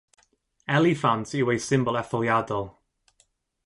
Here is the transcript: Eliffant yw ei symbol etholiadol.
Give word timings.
Eliffant 0.75 1.29
yw 1.37 1.47
ei 1.53 1.59
symbol 1.69 1.99
etholiadol. 2.01 2.67